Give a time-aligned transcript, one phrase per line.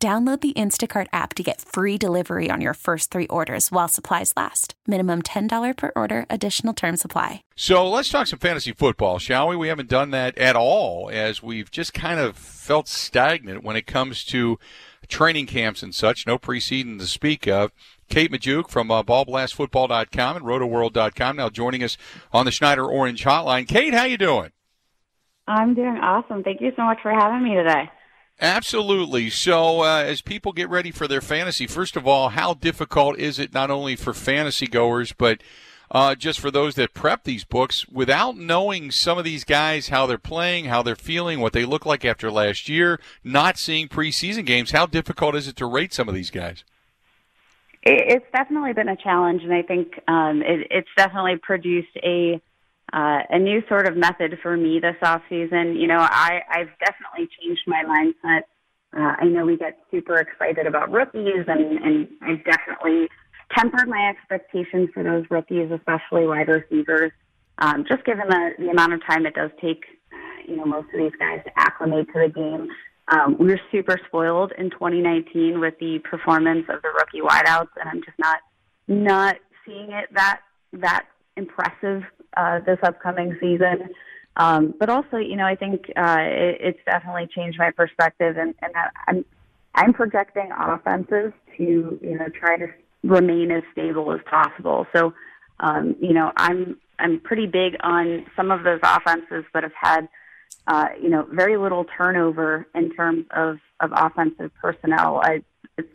[0.00, 4.32] Download the Instacart app to get free delivery on your first three orders while supplies
[4.36, 4.74] last.
[4.86, 7.42] Minimum $10 per order, additional term supply.
[7.56, 9.56] So let's talk some fantasy football, shall we?
[9.56, 13.88] We haven't done that at all as we've just kind of felt stagnant when it
[13.88, 14.60] comes to
[15.08, 16.28] training camps and such.
[16.28, 17.72] No preseason to speak of.
[18.08, 21.98] Kate Magdziuk from uh, ballblastfootball.com and rotoworld.com now joining us
[22.32, 23.66] on the Schneider Orange Hotline.
[23.66, 24.52] Kate, how you doing?
[25.48, 26.44] I'm doing awesome.
[26.44, 27.90] Thank you so much for having me today.
[28.40, 29.30] Absolutely.
[29.30, 33.38] So, uh, as people get ready for their fantasy, first of all, how difficult is
[33.38, 35.42] it not only for fantasy goers, but
[35.90, 40.06] uh, just for those that prep these books without knowing some of these guys, how
[40.06, 44.44] they're playing, how they're feeling, what they look like after last year, not seeing preseason
[44.44, 44.70] games?
[44.70, 46.62] How difficult is it to rate some of these guys?
[47.82, 52.40] It's definitely been a challenge, and I think um, it, it's definitely produced a
[52.92, 55.76] uh, a new sort of method for me this off season.
[55.76, 58.42] You know, I, I've definitely changed my mindset.
[58.96, 63.08] Uh, I know we get super excited about rookies, and, and I've definitely
[63.56, 67.12] tempered my expectations for those rookies, especially wide receivers.
[67.58, 70.88] Um, just given the, the amount of time it does take, uh, you know, most
[70.94, 72.68] of these guys to acclimate to the game.
[73.08, 77.88] Um, we were super spoiled in 2019 with the performance of the rookie wideouts, and
[77.88, 78.38] I'm just not
[78.86, 80.40] not seeing it that
[80.74, 82.02] that impressive
[82.38, 83.90] uh, this upcoming season.
[84.36, 88.54] Um, but also, you know, I think uh, it, it's definitely changed my perspective, and,
[88.62, 88.72] and
[89.08, 89.24] I'm
[89.74, 92.68] I'm projecting offenses to you know try to
[93.02, 94.86] remain as stable as possible.
[94.94, 95.12] So,
[95.60, 100.08] um, you know, I'm I'm pretty big on some of those offenses that have had
[100.68, 105.20] uh, you know very little turnover in terms of of offensive personnel.
[105.22, 105.42] I,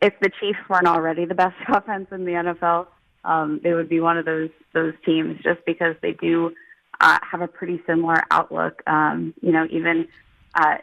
[0.00, 2.88] if the Chiefs weren't already the best offense in the NFL,
[3.24, 6.52] um, they would be one of those those teams just because they do
[7.00, 8.82] uh, have a pretty similar outlook.
[8.86, 10.08] Um, you know, even
[10.54, 10.76] uh,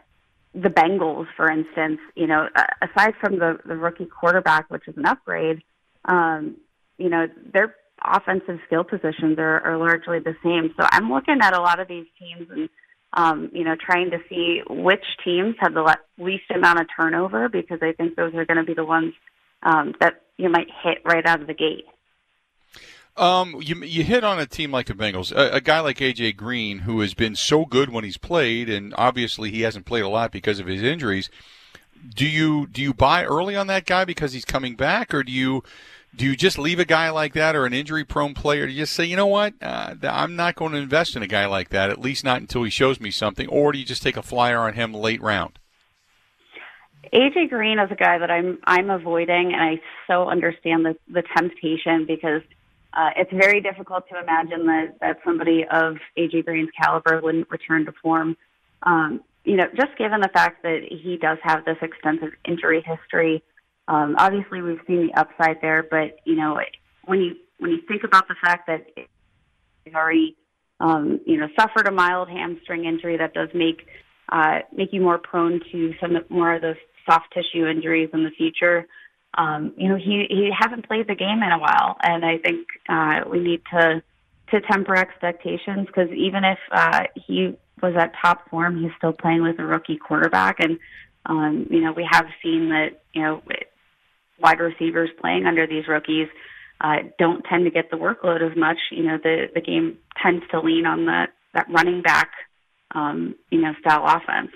[0.54, 2.48] the Bengals, for instance, you know,
[2.82, 5.62] aside from the the rookie quarterback, which is an upgrade,
[6.06, 6.56] um,
[6.98, 10.72] you know, their offensive skill positions are, are largely the same.
[10.78, 12.68] So I'm looking at a lot of these teams and.
[13.12, 17.48] Um, you know, trying to see which teams have the le- least amount of turnover
[17.48, 19.14] because I think those are going to be the ones
[19.64, 21.86] um, that you might hit right out of the gate.
[23.20, 26.36] Um, you you hit on a team like the Bengals, a, a, guy like AJ
[26.36, 30.08] Green, who has been so good when he's played, and obviously he hasn't played a
[30.08, 31.28] lot because of his injuries.
[32.14, 35.32] Do you do you buy early on that guy because he's coming back, or do
[35.32, 35.62] you
[36.16, 38.64] do you just leave a guy like that or an injury-prone player?
[38.64, 41.26] Do you just say, you know what, uh, I'm not going to invest in a
[41.26, 44.02] guy like that, at least not until he shows me something, or do you just
[44.02, 45.58] take a flyer on him late round?
[47.12, 51.22] AJ Green is a guy that I'm I'm avoiding, and I so understand the the
[51.36, 52.40] temptation because
[52.92, 57.84] uh, it's very difficult to imagine that, that somebody of AJ Green's caliber wouldn't return
[57.86, 58.36] to form.
[58.82, 63.42] Um, you know, just given the fact that he does have this extensive injury history,
[63.88, 65.86] um, obviously we've seen the upside there.
[65.88, 66.60] But you know,
[67.04, 68.86] when you when you think about the fact that
[69.84, 70.36] he's already
[70.80, 73.86] um, you know suffered a mild hamstring injury, that does make
[74.30, 76.76] uh, make you more prone to some more of those
[77.08, 78.86] soft tissue injuries in the future
[79.34, 82.66] um, you know, he he hasn't played the game in a while, and I think
[82.88, 84.02] uh, we need to
[84.50, 89.42] to temper expectations because even if uh, he was at top form, he's still playing
[89.42, 90.78] with a rookie quarterback, and
[91.26, 93.42] um, you know we have seen that you know
[94.40, 96.28] wide receivers playing under these rookies
[96.80, 98.78] uh, don't tend to get the workload as much.
[98.90, 102.30] You know, the the game tends to lean on that that running back,
[102.94, 104.52] um, you know, style offense.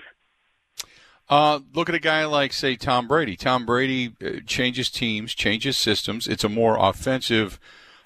[1.27, 3.35] Uh, look at a guy like, say, Tom Brady.
[3.35, 6.27] Tom Brady uh, changes teams, changes systems.
[6.27, 7.59] It's a more offensive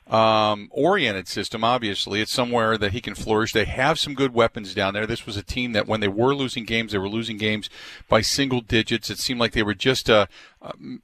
[0.10, 2.22] um, oriented system, obviously.
[2.22, 3.54] It's somewhere that he can flourish.
[3.54, 5.06] They have some good weapons down there.
[5.06, 7.70] This was a team that when they were losing games, they were losing games
[8.08, 9.10] by single digits.
[9.10, 10.28] It seemed like they were just a,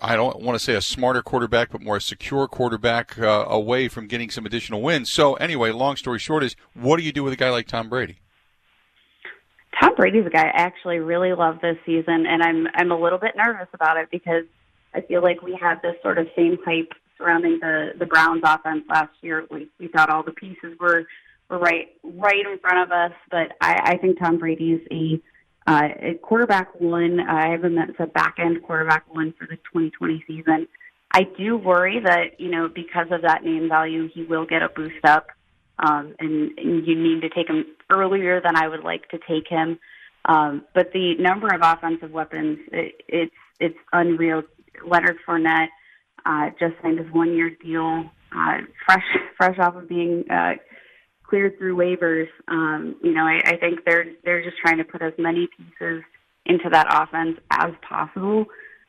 [0.01, 3.87] I don't want to say a smarter quarterback, but more a secure quarterback uh, away
[3.87, 5.11] from getting some additional wins.
[5.11, 7.89] So, anyway, long story short is what do you do with a guy like Tom
[7.89, 8.17] Brady?
[9.79, 13.19] Tom Brady's a guy I actually really love this season, and I'm I'm a little
[13.19, 14.45] bit nervous about it because
[14.93, 18.83] I feel like we had this sort of same hype surrounding the the Browns offense
[18.89, 19.45] last year.
[19.51, 21.05] We we thought all the pieces were
[21.49, 25.21] were right right in front of us, but I, I think Tom Brady is a
[25.67, 30.23] Uh, quarterback one, I have him as a back end quarterback one for the 2020
[30.27, 30.67] season.
[31.11, 34.69] I do worry that, you know, because of that name value, he will get a
[34.69, 35.25] boost up.
[35.79, 39.47] Um, and, and you need to take him earlier than I would like to take
[39.47, 39.79] him.
[40.25, 44.43] Um, but the number of offensive weapons, it, it's it's unreal.
[44.85, 45.67] Leonard Fournette
[46.25, 49.03] uh, just signed his one year deal, uh, fresh
[49.37, 50.53] fresh off of being uh,
[51.23, 52.27] cleared through waivers.
[52.47, 56.03] Um, you know, I, I think they're they're just trying to put as many pieces
[56.45, 58.45] into that offense as possible.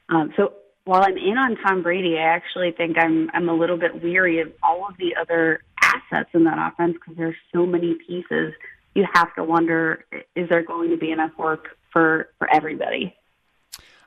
[0.09, 0.55] Um, so
[0.87, 4.41] while I'm in on Tom Brady, I actually think I'm I'm a little bit weary
[4.41, 8.55] of all of the other assets in that offense because there's so many pieces.
[8.95, 10.05] You have to wonder:
[10.37, 13.15] is there going to be enough work for for everybody?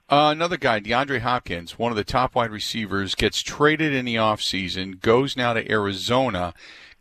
[0.08, 4.16] Uh, another guy, DeAndre Hopkins, one of the top wide receivers, gets traded in the
[4.16, 6.54] offseason, goes now to Arizona.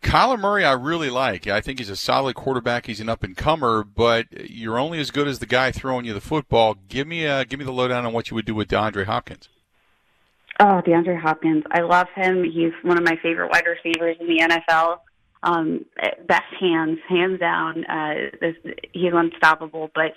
[0.03, 1.47] Kyler Murray, I really like.
[1.47, 2.87] I think he's a solid quarterback.
[2.87, 6.13] He's an up and comer, but you're only as good as the guy throwing you
[6.13, 6.77] the football.
[6.89, 9.49] Give me a, give me the lowdown on what you would do with DeAndre Hopkins.
[10.61, 11.63] Oh, DeAndre Hopkins.
[11.71, 12.43] I love him.
[12.43, 14.99] He's one of my favorite wide receivers in the NFL.
[15.45, 15.85] Um,
[16.27, 17.85] best hands, hands down.
[17.85, 18.57] Uh, this,
[18.93, 19.91] he's unstoppable.
[19.95, 20.15] But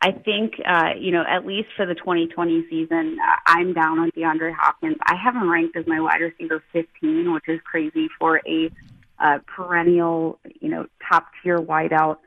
[0.00, 4.54] I think, uh, you know, at least for the 2020 season, I'm down on DeAndre
[4.58, 4.96] Hopkins.
[5.02, 8.70] I have him ranked as my wide receiver 15, which is crazy for a
[9.18, 12.18] uh, perennial, you know, top tier wideout.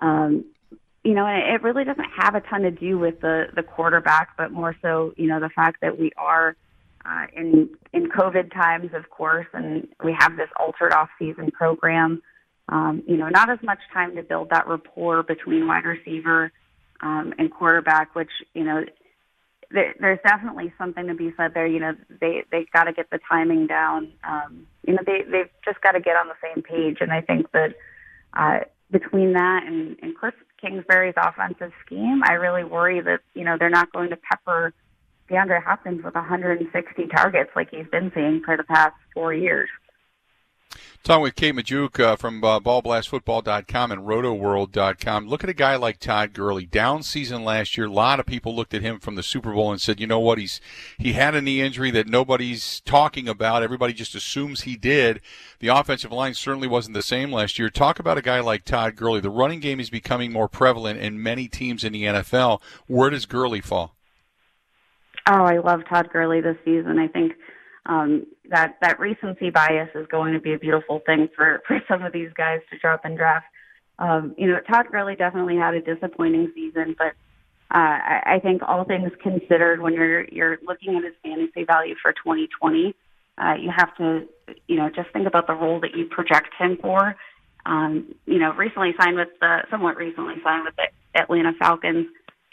[0.00, 0.44] Um,
[1.04, 4.36] you know, and it really doesn't have a ton to do with the the quarterback,
[4.36, 6.54] but more so, you know, the fact that we are
[7.04, 12.22] uh, in in COVID times, of course, and we have this altered off season program.
[12.68, 16.52] Um, you know, not as much time to build that rapport between wide receiver
[17.00, 18.84] um, and quarterback, which you know
[19.70, 21.66] there, there's definitely something to be said there.
[21.66, 24.12] You know, they they got to get the timing down.
[24.24, 26.98] Um, you know, they they've just got to get on the same page.
[27.00, 27.74] And I think that
[28.34, 28.60] uh,
[28.90, 33.70] between that and, and Cliff Kingsbury's offensive scheme, I really worry that you know they're
[33.70, 34.72] not going to pepper
[35.30, 39.68] DeAndre Hopkins with 160 targets like he's been seeing for the past four years.
[41.04, 45.26] Talking with Kate Magdziuk uh, from uh, ballblastfootball.com and rotoworld.com.
[45.28, 46.66] Look at a guy like Todd Gurley.
[46.66, 49.70] Down season last year, a lot of people looked at him from the Super Bowl
[49.70, 50.60] and said, you know what, he's
[50.98, 53.62] he had a knee injury that nobody's talking about.
[53.62, 55.22] Everybody just assumes he did.
[55.60, 57.70] The offensive line certainly wasn't the same last year.
[57.70, 59.20] Talk about a guy like Todd Gurley.
[59.20, 62.60] The running game is becoming more prevalent in many teams in the NFL.
[62.86, 63.94] Where does Gurley fall?
[65.30, 66.98] Oh, I love Todd Gurley this season.
[66.98, 67.32] I think–
[67.88, 72.02] um, that that recency bias is going to be a beautiful thing for for some
[72.02, 73.46] of these guys to drop and draft.
[73.98, 77.14] Um, you know, Todd Gurley definitely had a disappointing season, but
[77.74, 81.94] uh, I, I think all things considered, when you're you're looking at his fantasy value
[82.00, 82.94] for 2020,
[83.38, 84.28] uh, you have to
[84.66, 87.16] you know just think about the role that you project him for.
[87.66, 92.06] Um, you know, recently signed with the somewhat recently signed with the Atlanta Falcons.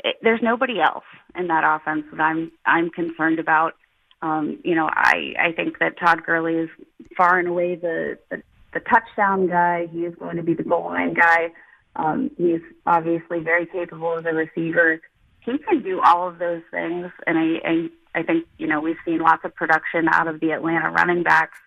[0.04, 1.06] It, there's nobody else
[1.38, 3.74] in that offense that I'm I'm concerned about.
[4.22, 6.70] Um, you know, I, I think that Todd Gurley is
[7.16, 8.42] far and away the, the,
[8.74, 9.88] the touchdown guy.
[9.92, 11.50] He is going to be the goal line guy.
[11.96, 15.00] Um, he's obviously very capable as a receiver.
[15.42, 18.98] He can do all of those things, and I, I, I think you know we've
[19.06, 21.58] seen lots of production out of the Atlanta running backs.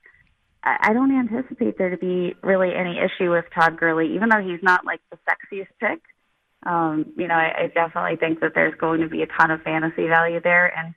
[0.64, 4.42] I, I don't anticipate there to be really any issue with Todd Gurley, even though
[4.42, 6.02] he's not like the sexiest pick.
[6.64, 9.62] Um, you know, I, I definitely think that there's going to be a ton of
[9.62, 10.94] fantasy value there, and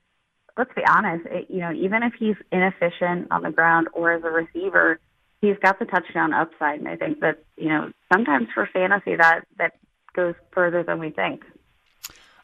[0.57, 4.23] let's be honest, it, you know, even if he's inefficient on the ground or as
[4.23, 4.99] a receiver,
[5.41, 6.79] he's got the touchdown upside.
[6.79, 9.73] And I think that, you know, sometimes for fantasy that, that
[10.13, 11.43] goes further than we think.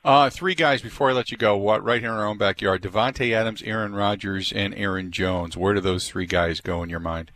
[0.04, 1.58] Uh, three guys before I let you go.
[1.58, 2.82] What right here in our own backyard?
[2.82, 5.58] Davante Adams, Aaron Rodgers, and Aaron Jones.
[5.58, 7.32] Where do those three guys go in your mind?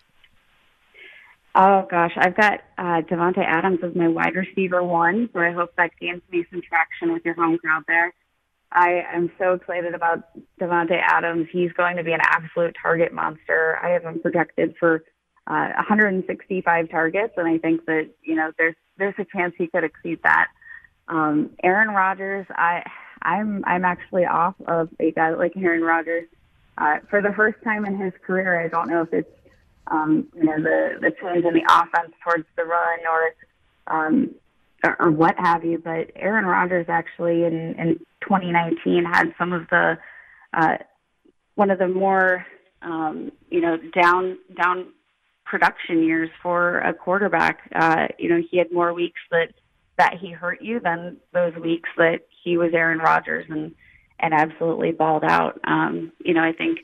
[1.53, 5.75] Oh gosh, I've got uh, Davante Adams as my wide receiver one, so I hope
[5.75, 8.13] that gains me some traction with your home crowd there.
[8.71, 10.23] I am so excited about
[10.59, 11.47] Davante Adams.
[11.51, 13.77] He's going to be an absolute target monster.
[13.83, 15.03] I have him projected for
[15.45, 19.83] uh, 165 targets, and I think that you know there's there's a chance he could
[19.83, 20.47] exceed that.
[21.09, 22.83] Um, Aaron Rodgers, I
[23.21, 26.29] I'm I'm actually off of a guy like Aaron Rodgers
[26.77, 28.61] uh, for the first time in his career.
[28.61, 29.29] I don't know if it's
[29.91, 34.35] um, you know the the change in the offense towards the run or um,
[34.83, 35.77] or, or what have you.
[35.77, 39.97] But Aaron Rodgers actually in, in 2019 had some of the
[40.53, 40.77] uh,
[41.55, 42.45] one of the more
[42.81, 44.87] um, you know down down
[45.45, 47.59] production years for a quarterback.
[47.75, 49.49] Uh, you know, he had more weeks that
[49.97, 53.75] that he hurt you than those weeks that he was Aaron Rodgers and
[54.19, 55.59] and absolutely balled out.
[55.65, 56.79] Um, you know, I think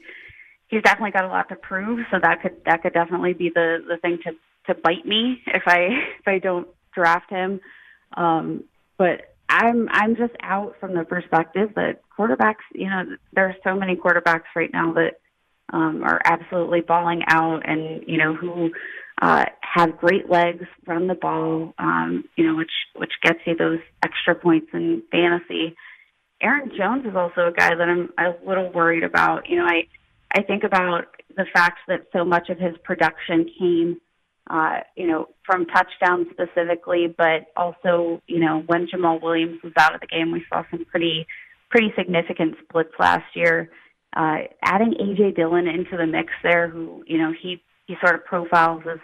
[0.68, 3.84] he's definitely got a lot to prove, so that could that could definitely be the
[3.88, 4.32] the thing to
[4.68, 5.88] to bite me if I
[6.20, 7.60] if I don't draft him.
[8.16, 8.64] Um,
[8.98, 13.96] but I'm I'm just out from the perspective that quarterbacks, you know, there's so many
[13.96, 15.20] quarterbacks right now that
[15.72, 18.72] um, are absolutely balling out, and you know who
[19.22, 23.80] uh, have great legs, run the ball, um, you know, which which gets you those
[24.04, 25.76] extra points in fantasy.
[26.42, 29.50] Aaron Jones is also a guy that I'm a little worried about.
[29.50, 29.88] You know, I
[30.36, 31.06] I think about
[31.36, 33.98] the fact that so much of his production came
[34.50, 39.94] uh, you know, from touchdowns specifically, but also, you know, when Jamaal Williams was out
[39.94, 41.28] of the game, we saw some pretty,
[41.70, 43.70] pretty significant splits last year.
[44.16, 48.26] Uh, adding AJ Dillon into the mix there, who, you know, he, he sort of
[48.26, 49.00] profiles as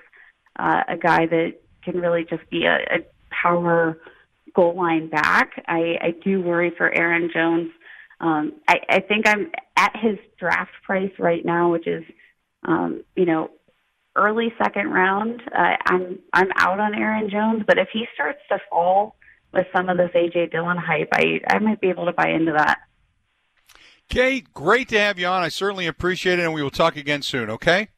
[0.57, 2.99] uh, a guy that can really just be a, a
[3.29, 3.97] power
[4.55, 5.61] goal line back.
[5.67, 7.69] I, I do worry for Aaron Jones.
[8.19, 12.03] Um, I, I think I'm at his draft price right now, which is,
[12.63, 13.49] um, you know,
[14.15, 15.41] early second round.
[15.47, 19.15] Uh, I'm I'm out on Aaron Jones, but if he starts to fall
[19.53, 22.53] with some of this AJ Dillon hype, I I might be able to buy into
[22.53, 22.79] that.
[24.09, 25.41] Kate, great to have you on.
[25.41, 27.49] I certainly appreciate it, and we will talk again soon.
[27.49, 27.89] Okay.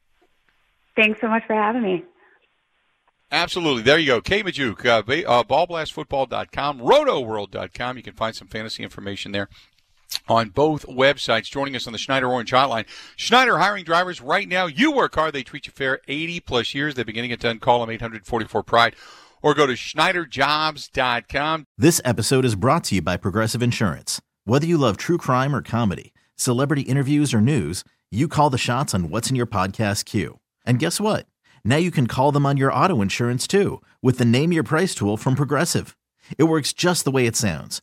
[0.94, 2.04] Thanks so much for having me.
[3.30, 3.82] Absolutely.
[3.82, 4.20] There you go.
[4.20, 7.96] Kate Magdziuk, uh, uh, ballblastfootball.com, rotoworld.com.
[7.96, 9.48] You can find some fantasy information there
[10.28, 11.50] on both websites.
[11.50, 12.86] Joining us on the Schneider Orange Hotline.
[13.16, 14.66] Schneider hiring drivers right now.
[14.66, 16.00] You work hard, they treat you fair.
[16.08, 16.94] 80 plus years.
[16.94, 17.58] They're beginning it done.
[17.58, 18.96] Call them 844 Pride
[19.42, 21.66] or go to SchneiderJobs.com.
[21.78, 24.20] This episode is brought to you by Progressive Insurance.
[24.44, 28.94] Whether you love true crime or comedy, celebrity interviews or news, you call the shots
[28.94, 30.40] on what's in your podcast queue.
[30.64, 31.26] And guess what?
[31.64, 34.94] Now you can call them on your auto insurance too with the Name Your Price
[34.94, 35.96] tool from Progressive.
[36.38, 37.82] It works just the way it sounds